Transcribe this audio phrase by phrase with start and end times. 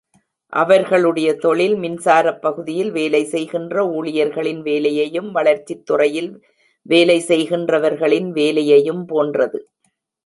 [0.53, 6.31] அவர்களுடைய தொழில் மின்சாரப் பகுதியில் வேலை செய்கின்ற ஊழியர்களின் வேலையையும், வளர்ச்சித் துறையில்
[6.85, 9.61] வேலை செய்கிறவர்களின் வேலையையும் போன்றது.